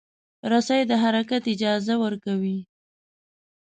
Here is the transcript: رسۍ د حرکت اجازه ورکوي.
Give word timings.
رسۍ 0.51 0.81
د 0.87 0.91
حرکت 1.03 1.43
اجازه 1.53 1.93
ورکوي. 2.03 2.57